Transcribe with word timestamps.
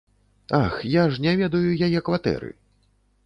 Ах, 0.59 0.77
я 0.93 1.03
ж 1.17 1.21
не 1.27 1.33
ведаю 1.43 1.75
яе 1.87 1.99
кватэры. 2.07 2.49